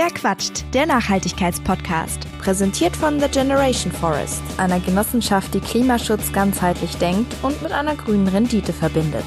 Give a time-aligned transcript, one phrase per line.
[0.00, 0.64] Wer quatscht?
[0.74, 2.20] Der Nachhaltigkeitspodcast.
[2.38, 8.28] Präsentiert von The Generation Forest, einer Genossenschaft, die Klimaschutz ganzheitlich denkt und mit einer grünen
[8.28, 9.24] Rendite verbindet.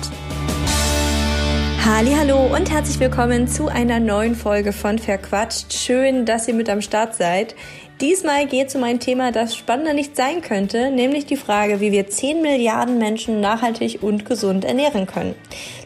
[1.84, 5.73] Hallo und herzlich willkommen zu einer neuen Folge von Verquatscht.
[5.73, 7.53] Schön, dass ihr mit am Start seid.
[8.02, 11.91] Diesmal geht es um ein Thema, das spannender nicht sein könnte, nämlich die Frage, wie
[11.91, 15.35] wir 10 Milliarden Menschen nachhaltig und gesund ernähren können.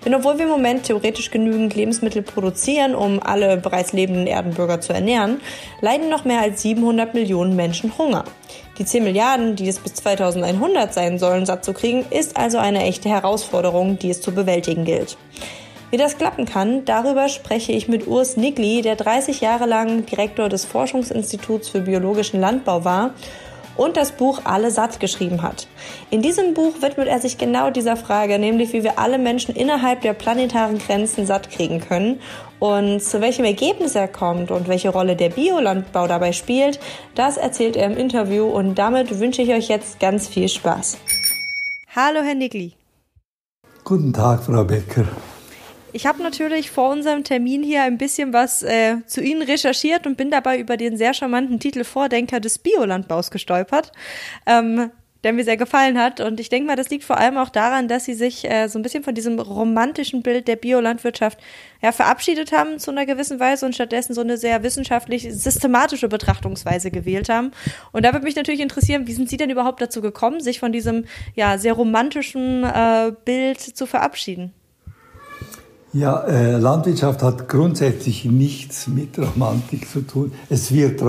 [0.05, 4.93] Denn obwohl wir im Moment theoretisch genügend Lebensmittel produzieren, um alle bereits lebenden Erdenbürger zu
[4.93, 5.41] ernähren,
[5.81, 8.23] leiden noch mehr als 700 Millionen Menschen Hunger.
[8.79, 12.83] Die 10 Milliarden, die es bis 2100 sein sollen, satt zu kriegen, ist also eine
[12.83, 15.17] echte Herausforderung, die es zu bewältigen gilt.
[15.95, 20.49] Wie das klappen kann, darüber spreche ich mit Urs Nigli, der 30 Jahre lang Direktor
[20.49, 23.11] des Forschungsinstituts für biologischen Landbau war
[23.77, 25.69] und das Buch Alle satt geschrieben hat.
[26.09, 30.01] In diesem Buch widmet er sich genau dieser Frage, nämlich wie wir alle Menschen innerhalb
[30.01, 32.19] der planetaren Grenzen satt kriegen können
[32.59, 36.77] und zu welchem Ergebnis er kommt und welche Rolle der Biolandbau dabei spielt,
[37.15, 40.97] das erzählt er im Interview und damit wünsche ich euch jetzt ganz viel Spaß.
[41.95, 42.73] Hallo Herr Nigli.
[43.85, 45.05] Guten Tag, Frau Becker.
[45.95, 50.17] Ich habe natürlich vor unserem Termin hier ein bisschen was äh, zu Ihnen recherchiert und
[50.17, 53.93] bin dabei über den sehr charmanten Titel Vordenker des Biolandbaus gestolpert.
[54.45, 54.91] Ähm,
[55.23, 56.19] der mir sehr gefallen hat.
[56.19, 58.77] Und ich denke mal, das liegt vor allem auch daran, dass sie sich äh, so
[58.77, 61.39] ein bisschen von diesem romantischen Bild der Biolandwirtschaft
[61.81, 66.91] ja, verabschiedet haben zu einer gewissen Weise und stattdessen so eine sehr wissenschaftlich systematische Betrachtungsweise
[66.91, 67.51] gewählt haben.
[67.93, 70.73] Und da würde mich natürlich interessieren, wie sind Sie denn überhaupt dazu gekommen, sich von
[70.73, 71.05] diesem
[71.35, 74.53] ja sehr romantischen äh, Bild zu verabschieden?
[75.95, 80.33] Ja, äh, Landwirtschaft hat grundsätzlich nichts mit Romantik zu tun.
[80.49, 81.01] Es wird,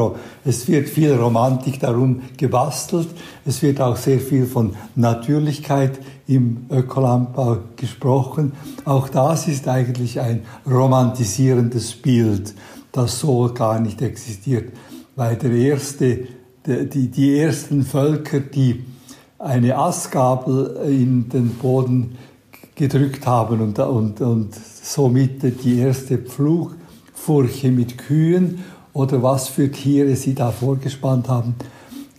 [0.45, 3.09] es wird viel Romantik darum gebastelt.
[3.45, 5.98] Es wird auch sehr viel von Natürlichkeit
[6.29, 8.53] im Ökolandbau gesprochen.
[8.84, 12.55] Auch das ist eigentlich ein romantisierendes Bild,
[12.92, 14.73] das so gar nicht existiert.
[15.17, 16.29] Weil der erste,
[16.64, 18.84] die, die ersten Völker, die
[19.41, 22.17] eine Astgabel in den Boden
[22.77, 30.14] gedrückt haben und, und, und somit die erste Pflugfurche mit Kühen oder was für Tiere
[30.14, 31.57] sie da vorgespannt haben,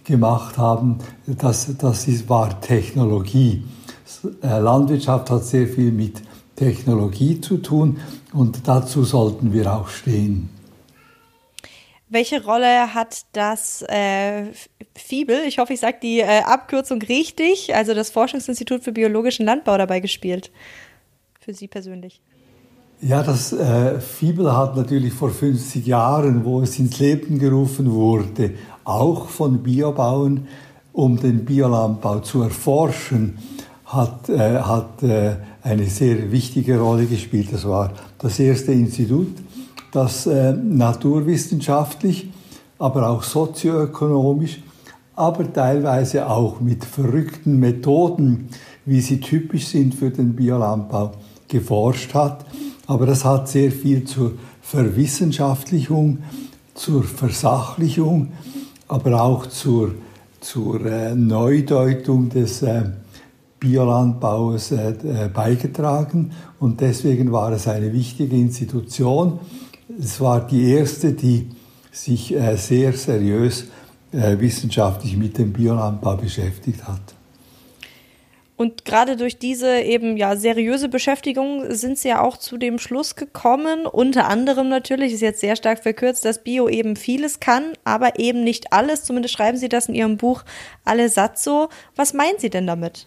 [0.03, 3.63] gemacht haben, das, das ist, war Technologie.
[4.41, 6.21] Äh, Landwirtschaft hat sehr viel mit
[6.55, 7.97] Technologie zu tun
[8.33, 10.49] und dazu sollten wir auch stehen.
[12.09, 14.45] Welche Rolle hat das äh,
[14.95, 19.77] FIBEL, ich hoffe, ich sage die äh, Abkürzung richtig, also das Forschungsinstitut für biologischen Landbau
[19.77, 20.51] dabei gespielt?
[21.41, 22.21] Für Sie persönlich?
[23.01, 28.51] Ja, das äh, FIBEL hat natürlich vor 50 Jahren, wo es ins Leben gerufen wurde,
[28.85, 30.47] auch von Biobauern,
[30.93, 33.37] um den Biolandbau zu erforschen,
[33.85, 37.49] hat, äh, hat äh, eine sehr wichtige Rolle gespielt.
[37.51, 39.35] Das war das erste Institut,
[39.91, 42.29] das äh, naturwissenschaftlich,
[42.79, 44.61] aber auch sozioökonomisch,
[45.15, 48.49] aber teilweise auch mit verrückten Methoden,
[48.85, 51.11] wie sie typisch sind für den Biolandbau,
[51.47, 52.45] geforscht hat.
[52.85, 56.19] Aber das hat sehr viel zur Verwissenschaftlichung,
[56.73, 58.33] zur Versachlichung,
[58.87, 59.95] aber auch zur,
[60.39, 62.83] zur äh, Neudeutung des äh,
[63.59, 66.31] Biolandbaus äh, äh beigetragen.
[66.59, 69.39] Und deswegen war es eine wichtige Institution,
[69.99, 71.49] es war die erste, die
[71.91, 73.65] sich äh, sehr seriös
[74.11, 77.01] äh, wissenschaftlich mit dem Biolandbau beschäftigt hat.
[78.55, 83.15] Und gerade durch diese eben ja seriöse Beschäftigung sind sie ja auch zu dem Schluss
[83.15, 88.17] gekommen, unter anderem natürlich, ist jetzt sehr stark verkürzt, dass Bio eben vieles kann, aber
[88.17, 89.03] eben nicht alles.
[89.03, 90.43] Zumindest schreiben Sie das in Ihrem Buch
[90.85, 91.69] Alle Satz so.
[91.95, 93.05] Was meinen Sie denn damit?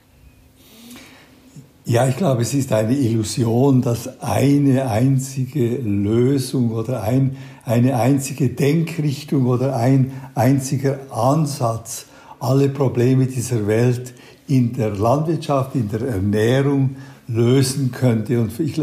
[1.86, 8.50] Ja, ich glaube, es ist eine Illusion, dass eine einzige Lösung oder ein, eine einzige
[8.50, 12.06] Denkrichtung oder ein einziger Ansatz
[12.38, 14.14] alle Probleme dieser Welt
[14.46, 16.96] in der Landwirtschaft, in der Ernährung
[17.28, 18.40] lösen könnte.
[18.40, 18.80] Und ich,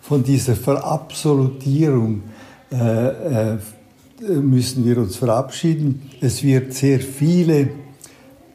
[0.00, 2.22] von dieser Verabsolutierung
[2.70, 3.58] äh, äh,
[4.40, 6.02] müssen wir uns verabschieden.
[6.20, 7.70] Es wird sehr viele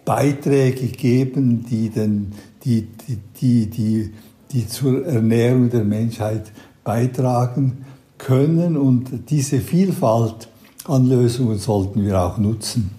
[0.06, 2.34] Beiträge geben, die den
[2.64, 4.14] die, die, die, die,
[4.52, 6.52] die zur Ernährung der Menschheit
[6.84, 7.86] beitragen
[8.18, 8.78] können.
[8.78, 10.48] Und diese Vielfalt
[10.86, 12.92] an Lösungen sollten wir auch nutzen.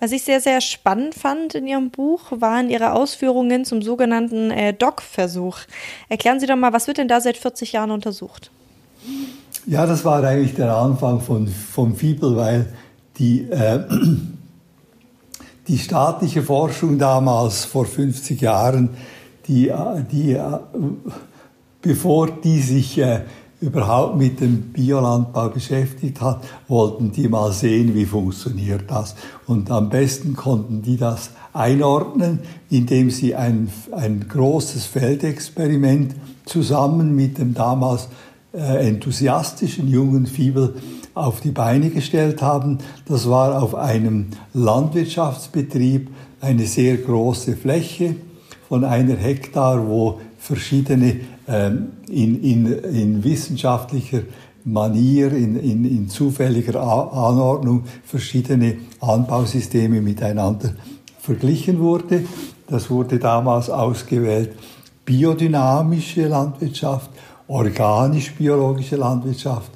[0.00, 4.72] Was ich sehr, sehr spannend fand in Ihrem Buch, waren Ihre Ausführungen zum sogenannten äh,
[4.72, 5.58] DOC-Versuch.
[6.08, 8.52] Erklären Sie doch mal, was wird denn da seit 40 Jahren untersucht?
[9.66, 12.66] Ja, das war eigentlich der Anfang von, vom Fibel, weil
[13.18, 13.80] die, äh,
[15.68, 18.90] die staatliche Forschung damals vor 50 Jahren,
[19.46, 19.72] die,
[20.10, 20.36] die,
[21.82, 23.20] bevor die sich äh,
[23.60, 29.14] überhaupt mit dem Biolandbau beschäftigt hat, wollten die mal sehen, wie funktioniert das.
[29.46, 32.40] Und am besten konnten die das einordnen,
[32.70, 36.14] indem sie ein, ein großes Feldexperiment
[36.44, 38.08] zusammen mit dem damals
[38.54, 40.76] äh, enthusiastischen jungen Fiebel
[41.18, 42.78] auf die Beine gestellt haben.
[43.06, 46.10] Das war auf einem Landwirtschaftsbetrieb
[46.40, 48.16] eine sehr große Fläche
[48.68, 54.22] von einer Hektar, wo verschiedene ähm, in, in, in wissenschaftlicher
[54.64, 60.74] Manier, in, in, in zufälliger Anordnung verschiedene Anbausysteme miteinander
[61.20, 62.24] verglichen wurde.
[62.66, 64.50] Das wurde damals ausgewählt
[65.04, 67.10] biodynamische Landwirtschaft,
[67.46, 69.70] organisch-biologische Landwirtschaft,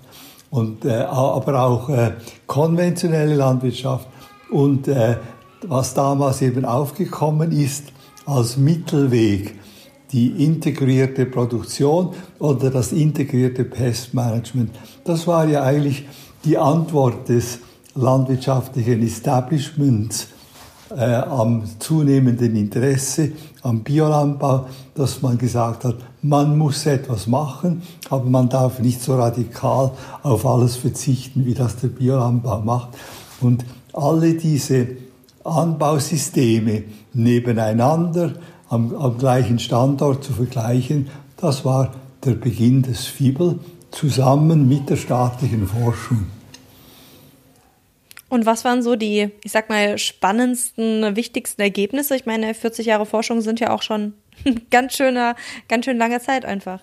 [0.53, 2.13] und, äh, aber auch äh,
[2.47, 4.07] konventionelle Landwirtschaft.
[4.51, 5.17] Und äh,
[5.67, 7.85] was damals eben aufgekommen ist
[8.27, 9.59] als Mittelweg,
[10.13, 14.71] die integrierte Produktion oder das integrierte Pestmanagement.
[15.05, 16.07] Das war ja eigentlich
[16.45, 17.61] die Antwort des
[17.95, 20.29] landwirtschaftlichen Establishments
[20.95, 23.33] äh, am zunehmenden Interesse
[23.63, 29.17] am Biolandbau, dass man gesagt hat, man muss etwas machen, aber man darf nicht so
[29.17, 29.91] radikal
[30.23, 32.91] auf alles verzichten, wie das der Biolandbau macht.
[33.41, 34.87] Und alle diese
[35.43, 38.35] Anbausysteme nebeneinander
[38.69, 41.93] am, am gleichen Standort zu vergleichen, das war
[42.25, 43.59] der Beginn des FIBEL
[43.91, 46.27] zusammen mit der staatlichen Forschung.
[48.29, 52.17] Und was waren so die, ich sag mal, spannendsten, wichtigsten Ergebnisse?
[52.17, 54.15] Ich meine, 40 Jahre Forschung sind ja auch schon
[54.71, 55.35] ganz schöner,
[55.69, 56.81] ganz schön lange Zeit einfach.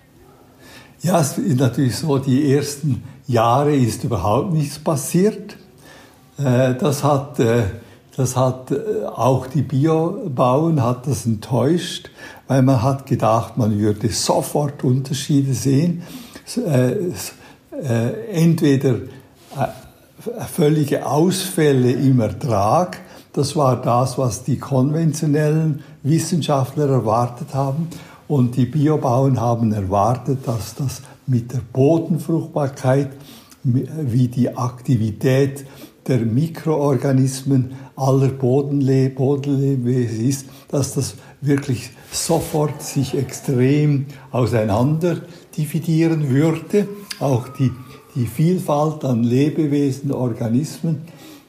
[1.02, 5.56] Ja, es ist natürlich so, die ersten Jahre ist überhaupt nichts passiert.
[6.38, 7.64] Äh, das hat, äh,
[8.18, 12.10] das hat äh, auch die Biobauern hat das enttäuscht,
[12.48, 16.04] weil man hat gedacht, man würde sofort Unterschiede sehen.
[18.34, 18.96] Entweder
[20.52, 22.98] völlige Ausfälle im Ertrag.
[23.34, 27.88] Das war das, was die konventionellen Wissenschaftler erwartet haben.
[28.28, 33.10] Und die Biobauern haben erwartet, dass das mit der Bodenfruchtbarkeit,
[33.64, 35.66] wie die Aktivität
[36.08, 45.18] der Mikroorganismen aller Bodenle Bodenlebewesen ist, dass das wirklich sofort sich extrem auseinander
[45.56, 46.88] dividieren würde.
[47.20, 47.72] Auch die
[48.16, 51.04] die Vielfalt an Lebewesen, Organismen.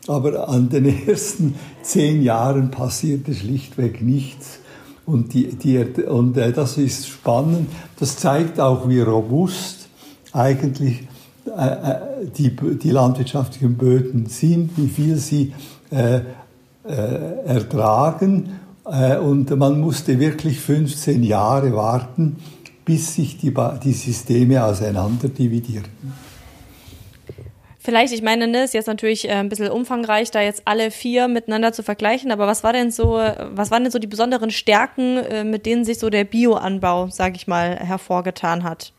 [0.07, 4.59] Aber an den ersten zehn Jahren passierte schlichtweg nichts.
[5.07, 7.69] Und, die, die, und äh, das ist spannend.
[7.99, 9.89] Das zeigt auch, wie robust
[10.33, 11.09] eigentlich
[11.47, 11.97] äh, äh
[12.37, 15.55] die, die landwirtschaftlichen Böden sind, wie viel sie
[15.91, 16.21] äh,
[16.87, 18.51] äh, ertragen.
[18.85, 22.37] Und man musste wirklich 15 Jahre warten,
[22.85, 23.55] bis sich die,
[23.85, 26.13] die Systeme auseinander dividierten.
[27.91, 31.27] Vielleicht, ich meine, ne, ist jetzt natürlich äh, ein bisschen umfangreich, da jetzt alle vier
[31.27, 33.19] miteinander zu vergleichen, aber was war denn so,
[33.53, 37.35] was waren denn so die besonderen Stärken, äh, mit denen sich so der Bioanbau, sage
[37.35, 38.93] ich mal, hervorgetan hat?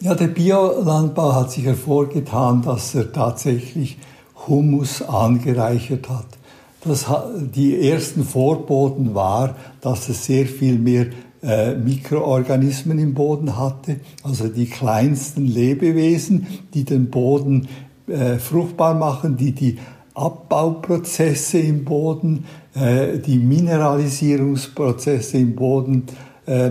[0.00, 3.98] Ja, der Biolandbau hat sich hervorgetan, dass er tatsächlich
[4.48, 6.24] Humus angereichert hat.
[6.82, 7.04] Das,
[7.36, 11.08] die ersten Vorboten war, dass es sehr viel mehr
[11.46, 17.68] äh, Mikroorganismen im Boden hatte, also die kleinsten Lebewesen, die den Boden
[18.08, 19.78] äh, fruchtbar machen, die die
[20.14, 22.44] Abbauprozesse im Boden,
[22.74, 26.04] äh, die Mineralisierungsprozesse im Boden
[26.46, 26.70] äh,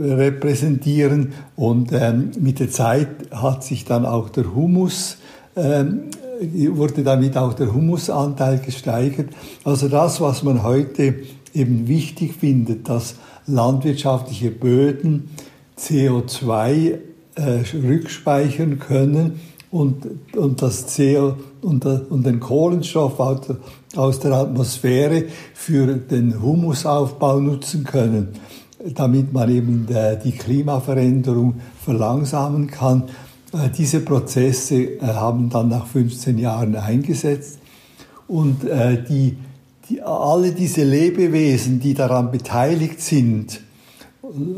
[0.00, 5.18] repräsentieren und ähm, mit der Zeit hat sich dann auch der Humus
[5.56, 9.30] ähm, wurde damit auch der Humusanteil gesteigert.
[9.64, 11.14] Also das, was man heute
[11.54, 13.16] eben wichtig findet, dass
[13.48, 15.30] landwirtschaftliche Böden
[15.78, 16.98] CO2
[17.34, 19.40] äh, rückspeichern können
[19.70, 23.18] und, und das CO und, und den Kohlenstoff
[23.96, 25.24] aus der Atmosphäre
[25.54, 28.28] für den Humusaufbau nutzen können,
[28.94, 33.04] damit man eben äh, die Klimaveränderung verlangsamen kann.
[33.52, 37.58] Äh, diese Prozesse äh, haben dann nach 15 Jahren eingesetzt
[38.26, 38.62] und
[39.08, 39.38] die
[39.88, 43.60] die, alle diese Lebewesen, die daran beteiligt sind,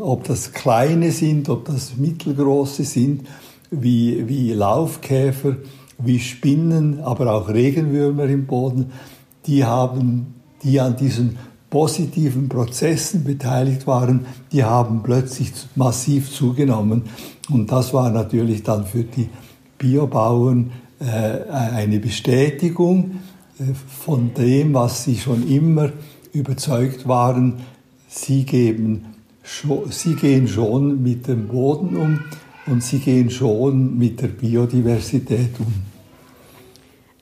[0.01, 3.27] ob das kleine sind, ob das mittelgroße sind,
[3.71, 5.57] wie, wie Laufkäfer,
[5.99, 8.93] wie Spinnen, aber auch Regenwürmer im Boden,
[9.47, 11.37] die haben, die an diesen
[11.69, 17.05] positiven Prozessen beteiligt waren, die haben plötzlich massiv zugenommen.
[17.49, 19.29] Und das war natürlich dann für die
[19.79, 23.21] Biobauern äh, eine Bestätigung,
[24.05, 25.93] von dem, was sie schon immer
[26.33, 27.65] überzeugt waren,
[28.09, 29.15] sie, geben,
[29.91, 32.25] sie gehen schon mit dem Boden um
[32.67, 35.75] und sie gehen schon mit der Biodiversität um.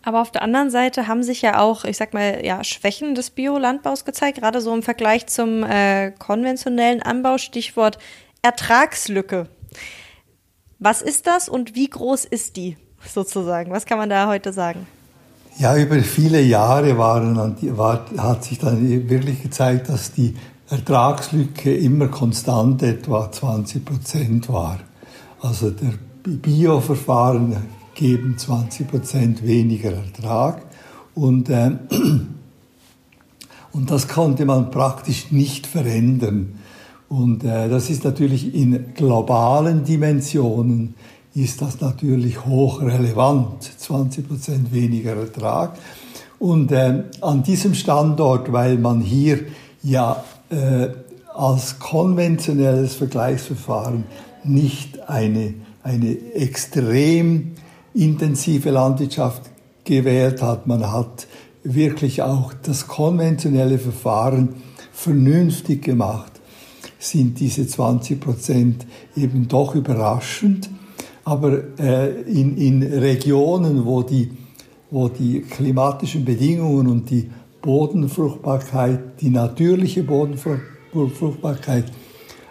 [0.02, 3.30] Aber auf der anderen Seite haben sich ja auch, ich sag mal, ja, Schwächen des
[3.30, 7.98] Biolandbaus gezeigt, gerade so im Vergleich zum äh, konventionellen Anbau, Stichwort
[8.40, 9.48] Ertragslücke.
[10.78, 13.70] Was ist das und wie groß ist die sozusagen?
[13.72, 14.86] Was kann man da heute sagen?
[15.58, 17.36] Ja, über viele Jahre waren,
[17.76, 20.34] war, hat sich dann wirklich gezeigt, dass die
[20.70, 24.78] Ertragslücke immer konstant etwa 20 Prozent war.
[25.40, 27.56] Also der Bioverfahren
[27.96, 30.62] geben 20 Prozent weniger Ertrag
[31.16, 31.72] und, äh,
[33.72, 36.60] und das konnte man praktisch nicht verändern.
[37.08, 40.94] Und äh, das ist natürlich in globalen Dimensionen
[41.34, 45.78] ist das natürlich hochrelevant, 20 Prozent weniger Ertrag.
[46.38, 49.40] Und äh, an diesem Standort, weil man hier
[49.82, 50.88] ja äh,
[51.34, 54.04] als konventionelles Vergleichsverfahren
[54.44, 57.52] nicht eine, eine extrem
[57.94, 59.42] intensive Landwirtschaft
[59.84, 61.26] gewählt hat, man hat
[61.62, 64.54] wirklich auch das konventionelle Verfahren
[64.92, 66.32] vernünftig gemacht
[66.98, 70.68] sind diese 20 Prozent eben doch überraschend.
[71.28, 74.30] Aber äh, in, in Regionen, wo die,
[74.90, 77.28] wo die klimatischen Bedingungen und die
[77.60, 81.84] Bodenfruchtbarkeit, die natürliche Bodenfruchtbarkeit,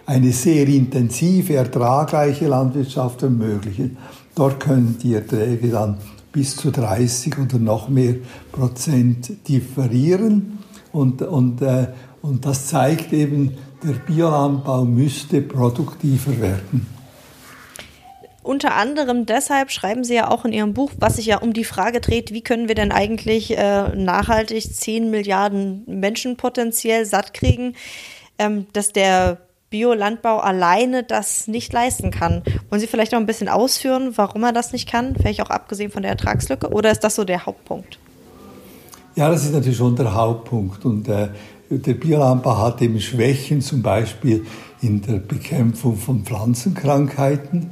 [0.05, 3.97] eine sehr intensive, ertragreiche Landwirtschaft ermöglichen.
[4.35, 5.97] Dort können die Erträge dann
[6.31, 8.13] bis zu 30 oder noch mehr
[8.51, 10.59] Prozent differieren.
[10.91, 11.87] Und, und, äh,
[12.21, 13.53] und das zeigt eben,
[13.83, 16.96] der Biolandbau müsste produktiver werden.
[18.47, 21.65] Unter anderem deshalb schreiben Sie ja auch in Ihrem Buch, was sich ja um die
[21.65, 27.75] Frage dreht, wie können wir denn eigentlich äh, nachhaltig 10 Milliarden Menschen potenziell satt kriegen,
[28.39, 29.39] ähm, dass der
[29.69, 32.41] Biolandbau alleine das nicht leisten kann.
[32.69, 35.17] Wollen Sie vielleicht noch ein bisschen ausführen, warum er das nicht kann?
[35.17, 36.69] Vielleicht auch abgesehen von der Ertragslücke?
[36.69, 37.99] Oder ist das so der Hauptpunkt?
[39.17, 40.85] Ja, das ist natürlich schon der Hauptpunkt.
[40.85, 41.27] Und äh,
[41.69, 44.45] der Biolandbau hat eben Schwächen, zum Beispiel
[44.81, 47.71] in der Bekämpfung von Pflanzenkrankheiten.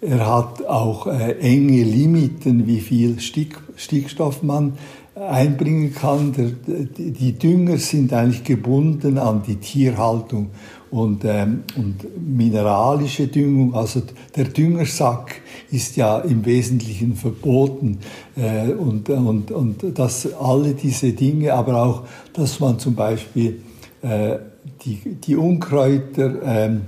[0.00, 4.74] Er hat auch äh, enge Limiten, wie viel Stick, Stickstoff man
[5.14, 6.32] einbringen kann.
[6.32, 6.50] Der,
[6.96, 10.50] die Dünger sind eigentlich gebunden an die Tierhaltung
[10.90, 13.74] und, ähm, und mineralische Düngung.
[13.74, 14.02] Also
[14.34, 17.98] der Düngersack ist ja im Wesentlichen verboten
[18.36, 22.02] äh, und, und, und dass alle diese Dinge, aber auch,
[22.34, 23.62] dass man zum Beispiel
[24.02, 24.36] äh,
[24.84, 26.82] die, die Unkräuter ähm,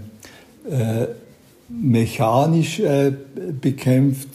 [0.71, 1.07] äh,
[1.69, 3.13] mechanisch äh,
[3.61, 4.29] bekämpft,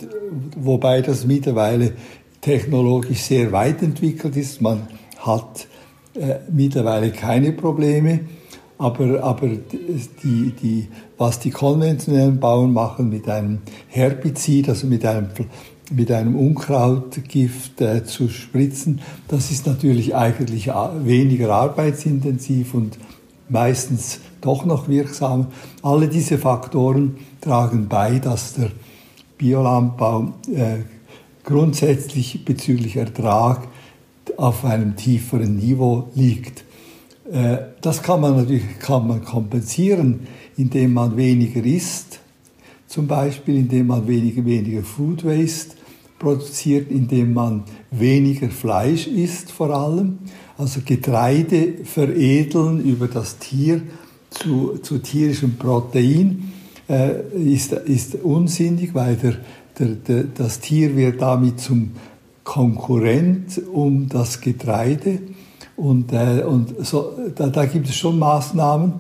[0.56, 1.94] wobei das mittlerweile
[2.42, 4.62] technologisch sehr weit entwickelt ist.
[4.62, 4.88] Man
[5.18, 5.68] hat
[6.14, 8.22] äh, mittlerweile keine Probleme.
[8.78, 10.88] Aber, aber die, die,
[11.18, 15.30] was die konventionellen Bauern machen mit einem Herbizid, also mit einem,
[15.92, 22.98] mit einem Unkrautgift äh, zu spritzen, das ist natürlich eigentlich weniger arbeitsintensiv und
[23.48, 25.48] meistens doch noch wirksam.
[25.82, 28.72] Alle diese Faktoren tragen bei, dass der
[29.38, 30.80] Biolandbau äh,
[31.44, 33.68] grundsätzlich bezüglich Ertrag
[34.38, 36.64] auf einem tieferen Niveau liegt.
[37.32, 42.20] Äh, das kann man natürlich kann man kompensieren, indem man weniger isst,
[42.88, 45.76] zum Beispiel indem man weniger, weniger Food Waste
[46.20, 50.20] produziert, indem man weniger Fleisch isst vor allem,
[50.58, 53.82] also Getreide veredeln über das Tier
[54.34, 56.52] zu, zu tierischem Protein
[56.90, 59.36] äh, ist, ist unsinnig, weil der,
[59.80, 61.92] der, der, das Tier wird damit zum
[62.44, 65.20] Konkurrent um das Getreide
[65.76, 69.00] und, äh, und so, da, da gibt es schon Maßnahmen.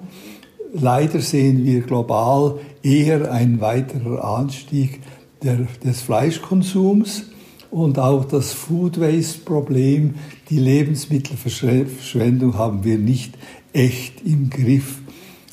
[0.73, 5.01] Leider sehen wir global eher einen weiteren Anstieg
[5.43, 7.25] der, des Fleischkonsums
[7.69, 10.15] und auch das Food Waste Problem,
[10.49, 13.37] die Lebensmittelverschwendung haben wir nicht
[13.71, 15.02] echt im Griff.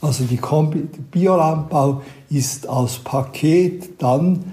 [0.00, 4.44] Also die Kombi Biolandbau ist als Paket dann,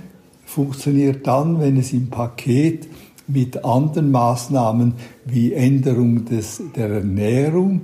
[0.46, 2.88] funktioniert dann, wenn es im Paket
[3.28, 4.94] mit anderen Maßnahmen
[5.26, 7.82] wie Änderung des, der Ernährung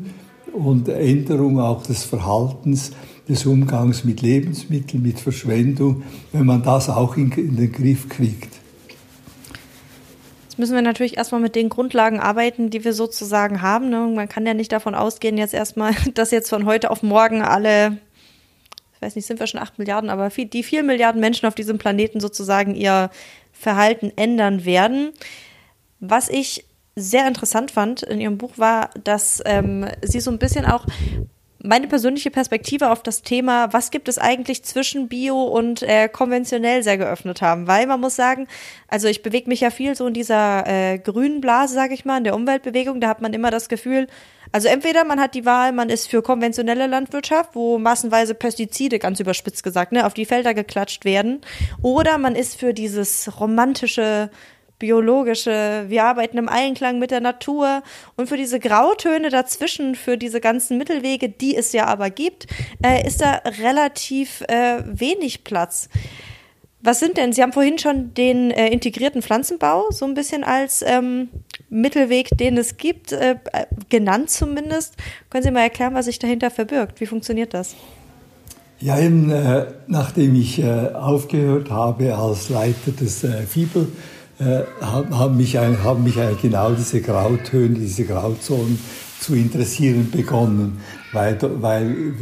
[0.53, 2.91] und Änderung auch des Verhaltens,
[3.27, 8.62] des Umgangs mit Lebensmitteln, mit Verschwendung, wenn man das auch in, in den Griff kriegt.
[10.53, 13.89] Jetzt müssen wir natürlich erstmal mit den Grundlagen arbeiten, die wir sozusagen haben.
[13.89, 14.01] Ne?
[14.13, 17.97] Man kann ja nicht davon ausgehen, jetzt erstmal, dass jetzt von heute auf morgen alle,
[18.93, 21.79] ich weiß nicht, sind wir schon acht Milliarden, aber die vier Milliarden Menschen auf diesem
[21.79, 23.09] Planeten sozusagen ihr
[23.51, 25.13] Verhalten ändern werden.
[25.99, 30.67] Was ich sehr interessant fand in ihrem Buch war, dass ähm, sie so ein bisschen
[30.67, 30.85] auch
[31.63, 36.83] meine persönliche Perspektive auf das Thema, was gibt es eigentlich zwischen Bio und äh, konventionell
[36.83, 37.67] sehr geöffnet haben.
[37.67, 38.47] Weil man muss sagen,
[38.89, 42.17] also ich bewege mich ja viel so in dieser äh, grünen Blase, sage ich mal,
[42.17, 42.99] in der Umweltbewegung.
[42.99, 44.07] Da hat man immer das Gefühl,
[44.51, 49.21] also entweder man hat die Wahl, man ist für konventionelle Landwirtschaft, wo massenweise Pestizide, ganz
[49.21, 51.39] überspitzt gesagt, ne, auf die Felder geklatscht werden,
[51.81, 54.29] oder man ist für dieses romantische
[54.83, 57.83] biologische, wir arbeiten im Einklang mit der Natur
[58.17, 62.47] und für diese Grautöne dazwischen, für diese ganzen Mittelwege, die es ja aber gibt,
[62.85, 65.87] äh, ist da relativ äh, wenig Platz.
[66.81, 70.83] Was sind denn, Sie haben vorhin schon den äh, integrierten Pflanzenbau so ein bisschen als
[70.85, 71.29] ähm,
[71.69, 73.37] Mittelweg, den es gibt, äh,
[73.87, 74.97] genannt zumindest.
[75.29, 76.99] Können Sie mal erklären, was sich dahinter verbirgt?
[76.99, 77.77] Wie funktioniert das?
[78.81, 83.87] Ja, eben, äh, nachdem ich äh, aufgehört habe als Leiter des äh, FIBEL,
[84.43, 88.77] äh, haben, mich, haben mich genau diese Grautöne, diese Grauzonen
[89.19, 90.79] zu interessieren begonnen,
[91.13, 92.13] weil, weil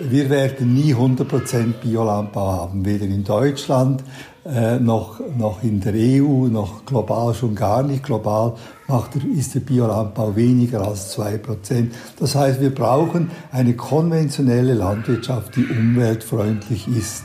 [0.00, 4.02] wir, werden nie 100% Biolandbau haben, weder in Deutschland
[4.46, 8.04] äh, noch, noch in der EU, noch global schon gar nicht.
[8.04, 8.54] Global
[8.86, 11.88] macht, ist der Biolandbau weniger als 2%.
[12.18, 17.24] Das heißt, wir brauchen eine konventionelle Landwirtschaft, die umweltfreundlich ist.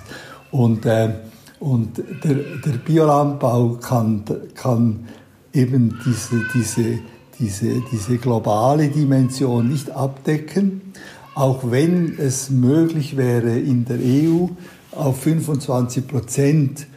[0.52, 1.14] Und äh,
[1.64, 5.08] und der, der Biolandbau kann, kann
[5.54, 7.00] eben diese, diese,
[7.40, 10.82] diese, diese globale Dimension nicht abdecken,
[11.36, 14.48] auch wenn es möglich wäre, in der EU
[14.92, 16.88] auf 25 Prozent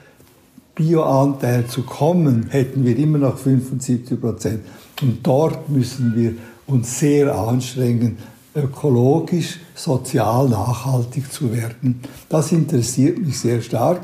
[0.75, 4.63] Bioanteil zu kommen, hätten wir immer noch 75 Prozent.
[5.01, 6.35] Und dort müssen wir
[6.67, 8.19] uns sehr anstrengen,
[8.57, 12.01] ökologisch, sozial nachhaltig zu werden.
[12.29, 14.01] Das interessiert mich sehr stark.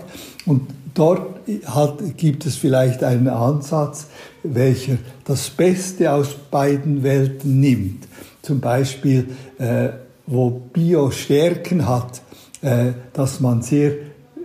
[0.47, 0.63] Und
[0.95, 4.07] dort hat, gibt es vielleicht einen Ansatz,
[4.43, 8.07] welcher das Beste aus beiden Welten nimmt.
[8.43, 9.91] Zum Beispiel, äh,
[10.27, 12.23] wo Bio Stärken hat,
[12.63, 13.93] äh, dass man sehr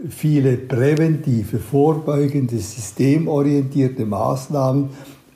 [0.09, 4.89] viele präventive, vorbeugende, systemorientierte Maßnahmen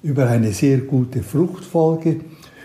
[0.04, 2.22] über eine sehr gute Fruchtfolge,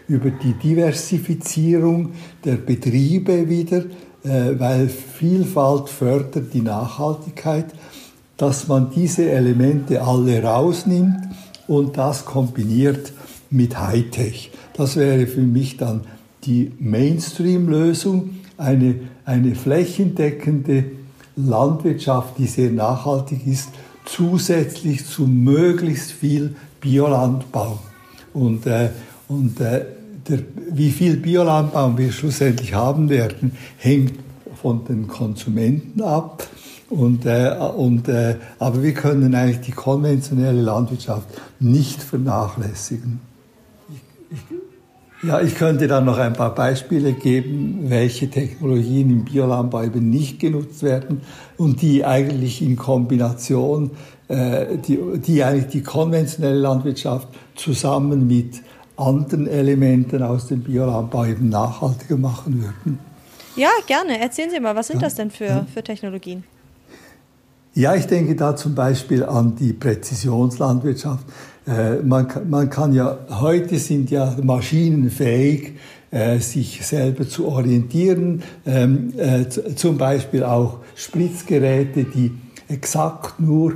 [0.09, 2.13] über die Diversifizierung
[2.45, 3.85] der Betriebe wieder,
[4.59, 7.67] weil Vielfalt fördert die Nachhaltigkeit,
[8.37, 11.17] dass man diese Elemente alle rausnimmt
[11.69, 13.13] und das kombiniert
[13.51, 14.51] mit Hightech.
[14.75, 16.03] Das wäre für mich dann
[16.45, 20.85] die Mainstream-Lösung, eine, eine flächendeckende
[21.37, 23.69] Landwirtschaft, die sehr nachhaltig ist,
[24.05, 27.79] zusätzlich zu möglichst viel Biolandbau.
[28.33, 28.91] Und, äh,
[29.29, 29.85] und äh,
[30.29, 34.15] der, wie viel Biolandbau wir schlussendlich haben werden, hängt
[34.61, 36.47] von den Konsumenten ab.
[36.89, 43.21] Und, äh, und, äh, aber wir können eigentlich die konventionelle Landwirtschaft nicht vernachlässigen.
[43.89, 49.83] Ich, ich, ja, ich könnte dann noch ein paar Beispiele geben, welche Technologien im Biolandbau
[49.83, 51.23] eben nicht genutzt werden
[51.57, 53.91] und die eigentlich in Kombination,
[54.29, 58.63] äh, die, die eigentlich die konventionelle Landwirtschaft zusammen mit
[58.97, 62.99] anderen Elementen aus dem Biolandbau eben nachhaltiger machen würden.
[63.57, 64.21] Ja, gerne.
[64.21, 65.67] Erzählen Sie mal, was sind ja, das denn für, ja.
[65.73, 66.45] für Technologien?
[67.75, 71.27] Ja, ich denke da zum Beispiel an die Präzisionslandwirtschaft.
[71.67, 75.79] Äh, man, man kann ja, heute sind ja Maschinen fähig,
[76.11, 78.43] äh, sich selber zu orientieren.
[78.65, 82.33] Ähm, äh, zum Beispiel auch Spritzgeräte, die
[82.69, 83.75] exakt nur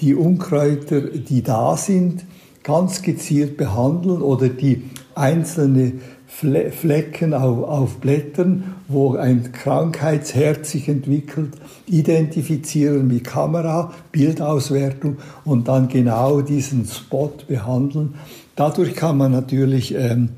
[0.00, 2.24] die Unkräuter, die da sind,
[2.62, 4.82] ganz gezielt behandeln oder die
[5.14, 5.92] einzelne
[6.26, 11.54] Flecken auf, auf Blättern, wo ein Krankheitsherd sich entwickelt,
[11.86, 18.14] identifizieren mit Kamera, Bildauswertung und dann genau diesen Spot behandeln.
[18.56, 20.30] Dadurch kann man natürlich ähm,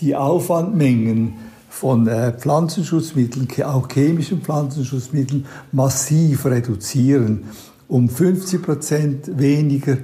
[0.00, 1.34] die Aufwandmengen
[1.68, 7.44] von äh, Pflanzenschutzmitteln, auch chemischen Pflanzenschutzmitteln, massiv reduzieren,
[7.88, 9.98] um 50 Prozent weniger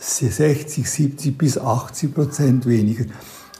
[0.00, 3.04] 60, 70 bis 80 Prozent weniger.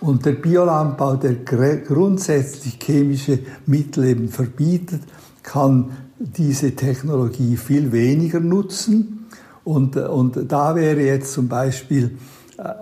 [0.01, 5.03] Und der Biolandbau, der grundsätzlich chemische Mittel eben verbietet,
[5.43, 9.27] kann diese Technologie viel weniger nutzen.
[9.65, 12.17] Und, und da wäre jetzt zum Beispiel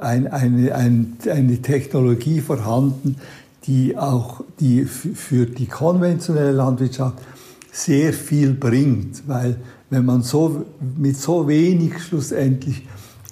[0.01, 3.17] ein, eine, ein, eine Technologie vorhanden,
[3.65, 7.19] die auch die für die konventionelle Landwirtschaft
[7.73, 9.57] sehr viel bringt, weil
[9.91, 10.65] wenn man so
[10.97, 12.87] mit so wenig schlussendlich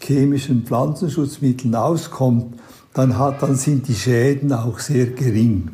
[0.05, 2.61] chemischen Pflanzenschutzmitteln auskommt,
[2.93, 5.71] dann, hat, dann sind die Schäden auch sehr gering.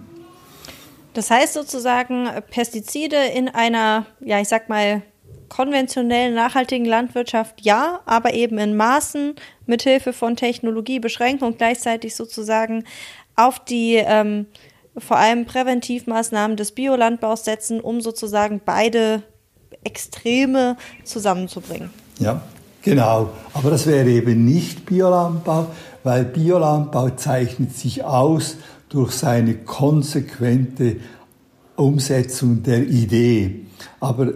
[1.15, 5.03] Das heißt sozusagen, Pestizide in einer, ja, ich sag mal,
[5.49, 9.35] konventionellen, nachhaltigen Landwirtschaft ja, aber eben in Maßen,
[9.67, 12.85] mithilfe von Technologie beschränken und gleichzeitig sozusagen
[13.37, 14.47] auf die ähm,
[14.97, 19.23] vor allem Präventivmaßnahmen des Biolandbaus setzen, um sozusagen beide
[19.83, 21.91] Extreme zusammenzubringen.
[22.19, 22.43] Ja,
[22.83, 23.31] genau.
[23.55, 25.67] Aber das wäre eben nicht Biolandbau,
[26.03, 28.57] weil Biolandbau zeichnet sich aus
[28.89, 30.97] durch seine konsequente
[31.77, 33.67] Umsetzung der Idee.
[34.01, 34.33] Aber,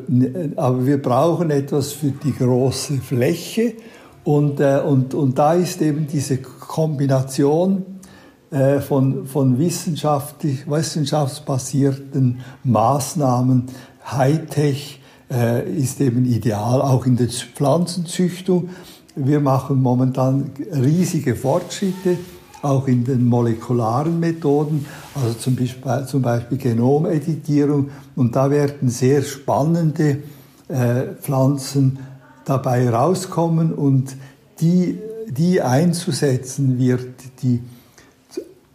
[0.57, 3.75] aber wir brauchen etwas für die große Fläche
[4.25, 7.85] und, äh, und, und da ist eben diese Kombination
[8.51, 13.67] äh, von, von wissenschaftlich, wissenschaftsbasierten Maßnahmen,
[14.07, 15.01] Hightech,
[15.31, 18.71] äh, ist eben ideal, auch in der Pflanzenzüchtung.
[19.17, 22.19] Wir machen momentan riesige Fortschritte,
[22.63, 27.91] auch in den molekularen Methoden, also zum Beispiel, zum Beispiel Genomeditierung.
[28.17, 30.19] Und da werden sehr spannende
[30.69, 31.99] äh, Pflanzen
[32.45, 34.17] dabei rauskommen und
[34.61, 37.61] die, die einzusetzen wird, die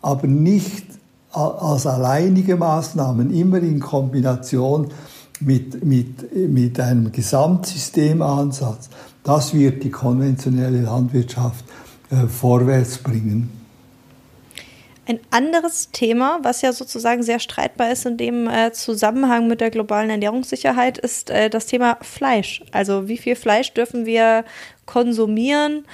[0.01, 0.85] aber nicht
[1.31, 4.87] als alleinige Maßnahmen, immer in Kombination
[5.39, 8.89] mit, mit, mit einem Gesamtsystemansatz.
[9.23, 11.65] Das wird die konventionelle Landwirtschaft
[12.11, 13.49] äh, vorwärts bringen.
[15.09, 19.71] Ein anderes Thema, was ja sozusagen sehr streitbar ist in dem äh, Zusammenhang mit der
[19.71, 22.63] globalen Ernährungssicherheit, ist äh, das Thema Fleisch.
[22.71, 24.45] Also wie viel Fleisch dürfen wir
[24.85, 25.85] konsumieren?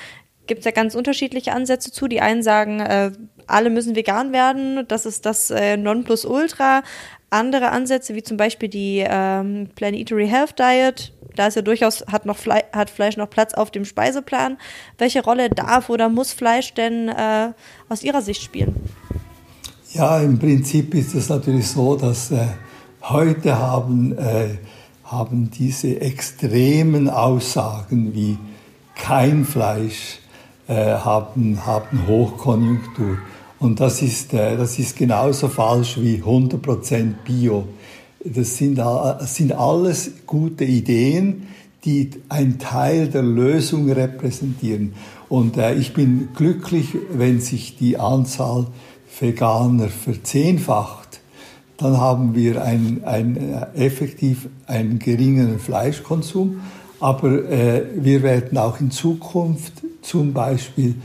[0.47, 2.09] Gibt es ja ganz unterschiedliche Ansätze zu.
[2.09, 3.11] Die einen sagen, äh,
[3.47, 6.83] alle müssen vegan werden, das ist das äh, Nonplusultra.
[7.29, 12.25] Andere Ansätze, wie zum Beispiel die ähm, Planetary Health Diet, da ist ja durchaus, hat,
[12.25, 14.57] noch Fle hat Fleisch noch Platz auf dem Speiseplan.
[14.97, 17.51] Welche Rolle darf oder muss Fleisch denn äh,
[17.89, 18.75] aus Ihrer Sicht spielen?
[19.91, 22.47] Ja, im Prinzip ist es natürlich so, dass äh,
[23.01, 24.57] heute haben, äh,
[25.03, 28.37] haben diese extremen Aussagen wie
[28.95, 30.19] kein Fleisch
[30.67, 33.17] äh, haben, haben Hochkonjunktur.
[33.59, 37.67] Und das ist, äh, das ist genauso falsch wie 100% Bio.
[38.23, 41.47] Das sind, das sind alles gute Ideen,
[41.85, 44.93] die einen Teil der Lösung repräsentieren.
[45.29, 48.67] Und äh, ich bin glücklich, wenn sich die Anzahl
[49.19, 51.21] Veganer verzehnfacht,
[51.77, 56.61] dann haben wir ein, ein, äh, effektiv einen geringeren Fleischkonsum.
[56.99, 60.95] Aber äh, wir werden auch in Zukunft zum Beispiel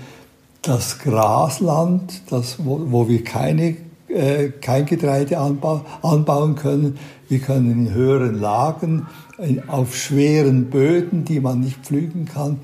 [0.63, 3.77] das Grasland, das, wo, wo wir keine,
[4.09, 6.99] äh, kein Getreide anba anbauen können.
[7.29, 9.07] Wir können in höheren Lagen,
[9.39, 12.59] in, auf schweren Böden, die man nicht pflügen kann,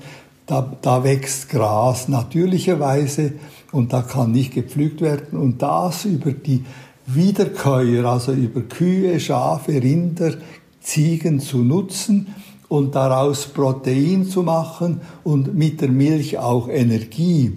[0.45, 3.33] da, da wächst Gras natürlicherweise
[3.71, 5.37] und da kann nicht gepflügt werden.
[5.37, 6.63] Und das über die
[7.05, 10.35] Wiederkäuer, also über Kühe, Schafe, Rinder,
[10.81, 12.27] Ziegen zu nutzen
[12.69, 17.53] und daraus Protein zu machen und mit der Milch auch Energie.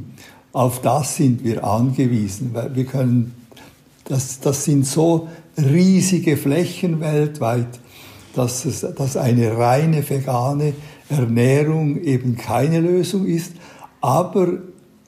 [0.53, 2.55] Auf das sind wir angewiesen.
[2.75, 3.35] Wir können,
[4.05, 7.81] das, das sind so riesige Flächen weltweit,
[8.35, 10.75] dass, es, dass eine reine vegane
[11.09, 13.53] Ernährung eben keine Lösung ist,
[14.01, 14.59] aber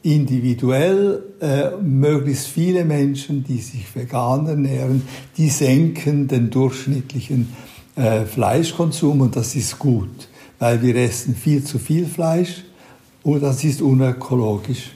[0.02, 5.02] individuell äh, möglichst viele Menschen, die sich vegan ernähren,
[5.36, 7.52] die senken den durchschnittlichen
[7.96, 10.28] äh, Fleischkonsum und das ist gut,
[10.58, 12.64] weil wir essen viel zu viel Fleisch
[13.22, 14.92] und das ist unökologisch.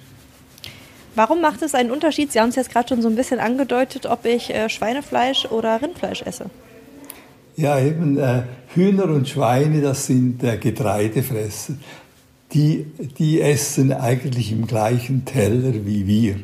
[1.15, 2.31] Warum macht es einen Unterschied?
[2.31, 5.81] Sie haben es jetzt gerade schon so ein bisschen angedeutet, ob ich äh, Schweinefleisch oder
[5.81, 6.51] Rindfleisch esse.
[7.57, 8.43] Ja, eben äh,
[8.75, 11.75] Hühner und Schweine, das sind äh, Getreidefresser.
[12.53, 12.87] Die,
[13.19, 16.37] die essen eigentlich im gleichen Teller wie wir,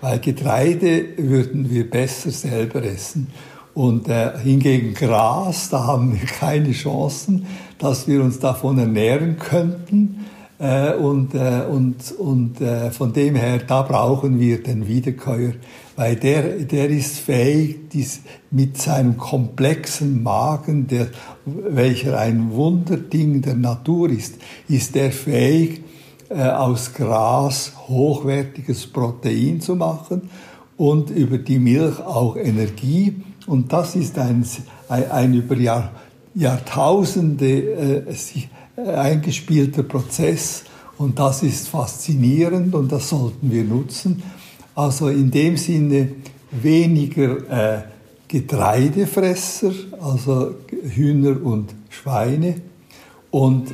[0.00, 3.28] weil Getreide würden wir besser selber essen.
[3.74, 7.46] Und äh, hingegen Gras, da haben wir keine Chancen,
[7.78, 10.26] dass wir uns davon ernähren könnten.
[10.60, 15.54] Äh, und äh, und, und äh, von dem her, da brauchen wir den Wiederkäuer,
[15.96, 18.20] weil der, der ist fähig, dies,
[18.52, 21.08] mit seinem komplexen Magen, der,
[21.44, 24.36] welcher ein Wunderding der Natur ist,
[24.68, 25.82] ist der fähig,
[26.28, 30.30] äh, aus Gras hochwertiges Protein zu machen
[30.76, 33.16] und über die Milch auch Energie.
[33.46, 34.44] Und das ist ein,
[34.88, 35.90] ein, ein über Jahr,
[36.34, 38.14] Jahrtausende äh,
[38.76, 40.64] eingespielter Prozess
[40.98, 44.22] und das ist faszinierend und das sollten wir nutzen.
[44.74, 46.08] Also in dem Sinne
[46.50, 47.82] weniger äh,
[48.26, 52.60] Getreidefresser, also Hühner und Schweine
[53.30, 53.72] und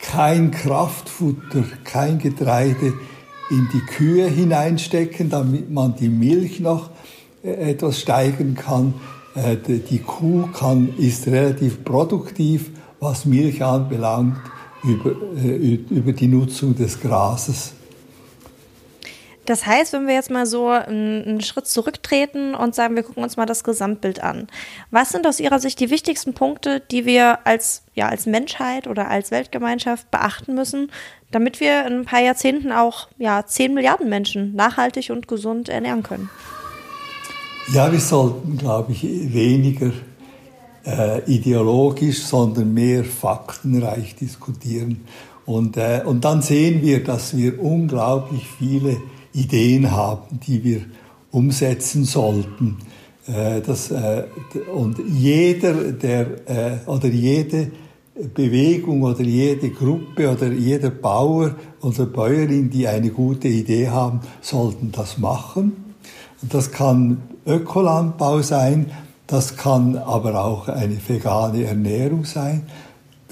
[0.00, 2.92] kein Kraftfutter, kein Getreide
[3.50, 6.93] in die Kühe hineinstecken, damit man die Milch noch äh,
[7.44, 8.94] etwas steigern kann.
[9.34, 12.70] Äh, die Kuh kann, ist relativ produktiv
[13.04, 14.38] was Milch anbelangt,
[14.82, 17.74] über, äh, über die Nutzung des Grases.
[19.44, 23.36] Das heißt, wenn wir jetzt mal so einen Schritt zurücktreten und sagen, wir gucken uns
[23.36, 24.46] mal das Gesamtbild an.
[24.90, 29.08] Was sind aus Ihrer Sicht die wichtigsten Punkte, die wir als, ja, als Menschheit oder
[29.10, 30.90] als Weltgemeinschaft beachten müssen,
[31.30, 36.02] damit wir in ein paar Jahrzehnten auch ja, 10 Milliarden Menschen nachhaltig und gesund ernähren
[36.02, 36.30] können?
[37.72, 39.90] Ja, wir sollten, glaube ich, weniger
[40.84, 45.00] äh, ideologisch, sondern mehr faktenreich diskutieren.
[45.46, 48.98] Und, äh, und dann sehen wir, dass wir unglaublich viele
[49.32, 50.82] Ideen haben, die wir
[51.30, 52.76] umsetzen sollten.
[53.26, 54.24] Äh, das, äh,
[54.74, 57.70] und jeder, der, äh, oder jede
[58.34, 64.92] Bewegung oder jede Gruppe oder jeder Bauer oder Bäuerin, die eine gute Idee haben, sollten
[64.92, 65.94] das machen.
[66.42, 68.90] Und das kann Ökolandbau sein,
[69.26, 72.66] das kann aber auch eine vegane Ernährung sein.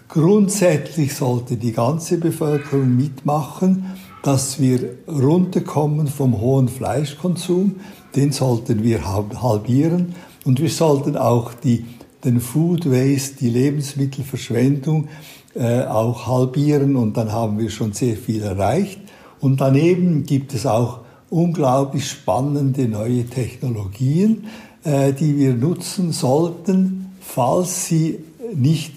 [0.08, 3.86] Grundsätzlich sollte die ganze Bevölkerung mitmachen
[4.22, 7.76] dass wir runterkommen vom hohen Fleischkonsum.
[8.14, 10.14] Den sollten wir halbieren.
[10.44, 11.84] Und wir sollten auch die,
[12.24, 15.08] den Food Waste, die Lebensmittelverschwendung,
[15.54, 16.96] äh, auch halbieren.
[16.96, 19.00] Und dann haben wir schon sehr viel erreicht.
[19.40, 21.00] Und daneben gibt es auch
[21.32, 24.44] unglaublich spannende neue Technologien,
[24.84, 28.18] äh, die wir nutzen sollten, falls sie
[28.54, 28.92] nicht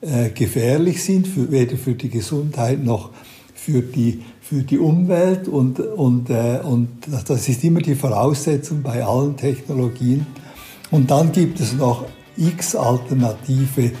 [0.00, 3.10] äh, gefährlich sind, für, weder für die Gesundheit noch
[3.54, 6.88] für die für die Umwelt und, und, äh, und
[7.28, 10.26] das ist immer die Voraussetzung bei allen Technologien.
[10.90, 12.04] Und dann gibt es noch
[12.36, 13.92] x alternative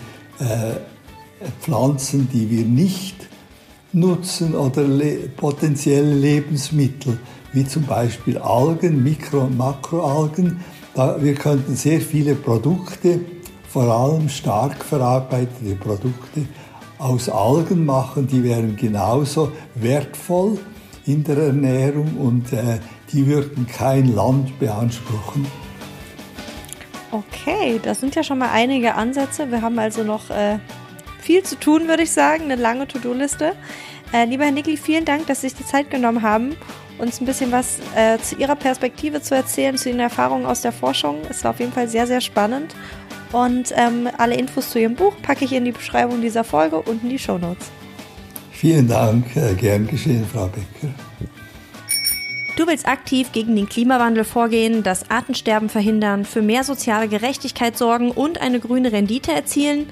[1.60, 3.14] Pflanzen, die wir nicht
[3.92, 7.18] nutzen oder le potenzielle Lebensmittel,
[7.52, 10.60] wie zum Beispiel Algen, Mikro- und Makroalgen.
[10.94, 13.20] Da, wir könnten sehr viele Produkte,
[13.68, 16.46] vor allem stark verarbeitete Produkte,
[16.98, 20.58] aus Algen machen, die wären genauso wertvoll
[21.06, 22.78] in der Ernährung und äh,
[23.12, 25.46] die würden kein Land beanspruchen.
[27.10, 29.50] Okay, das sind ja schon mal einige Ansätze.
[29.50, 30.58] Wir haben also noch äh,
[31.20, 33.52] viel zu tun, würde ich sagen, eine lange To-Do-Liste.
[34.12, 36.56] Äh, lieber Herr Nickli, vielen Dank, dass Sie sich die Zeit genommen haben,
[36.98, 40.72] uns ein bisschen was äh, zu Ihrer Perspektive zu erzählen, zu Ihren Erfahrungen aus der
[40.72, 41.18] Forschung.
[41.28, 42.74] Es war auf jeden Fall sehr, sehr spannend.
[43.32, 47.02] Und ähm, alle Infos zu ihrem Buch packe ich in die Beschreibung dieser Folge und
[47.04, 47.70] in die Show Notes.
[48.50, 50.92] Vielen Dank, äh, gern geschehen, Frau Becker.
[52.56, 58.10] Du willst aktiv gegen den Klimawandel vorgehen, das Artensterben verhindern, für mehr soziale Gerechtigkeit sorgen
[58.10, 59.86] und eine grüne Rendite erzielen?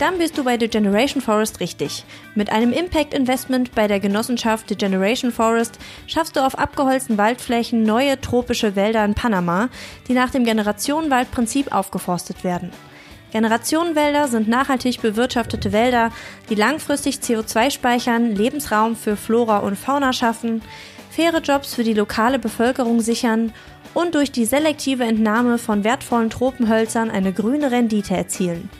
[0.00, 2.06] Dann bist du bei The Generation Forest richtig.
[2.34, 7.82] Mit einem Impact Investment bei der Genossenschaft The Generation Forest schaffst du auf abgeholzten Waldflächen
[7.82, 9.68] neue tropische Wälder in Panama,
[10.08, 12.70] die nach dem Generationenwaldprinzip aufgeforstet werden.
[13.32, 16.12] Generationenwälder sind nachhaltig bewirtschaftete Wälder,
[16.48, 20.62] die langfristig CO2 speichern, Lebensraum für Flora und Fauna schaffen,
[21.10, 23.52] faire Jobs für die lokale Bevölkerung sichern
[23.92, 28.70] und durch die selektive Entnahme von wertvollen Tropenhölzern eine grüne Rendite erzielen.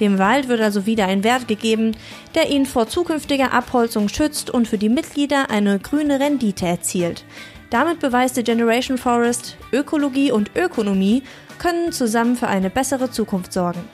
[0.00, 1.96] Dem Wald wird also wieder ein Wert gegeben,
[2.34, 7.24] der ihn vor zukünftiger Abholzung schützt und für die Mitglieder eine grüne Rendite erzielt.
[7.70, 11.22] Damit beweist die Generation Forest, Ökologie und Ökonomie
[11.58, 13.84] können zusammen für eine bessere Zukunft sorgen.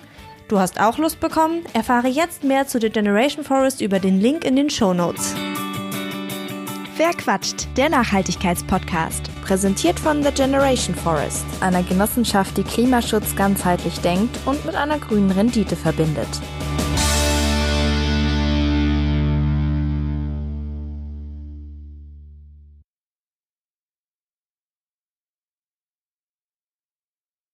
[0.49, 1.63] Du hast auch Lust bekommen?
[1.73, 5.35] Erfahre jetzt mehr zu The Generation Forest über den Link in den Show Notes.
[7.05, 7.67] Wer quatscht?
[7.77, 9.29] Der Nachhaltigkeitspodcast.
[9.43, 15.33] Präsentiert von The Generation Forest, einer Genossenschaft, die Klimaschutz ganzheitlich denkt und mit einer grünen
[15.33, 16.29] Rendite verbindet.